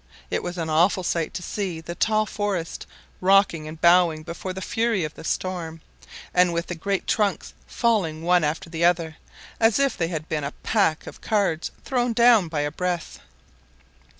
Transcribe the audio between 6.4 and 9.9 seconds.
with the great trunks falling one after the other, as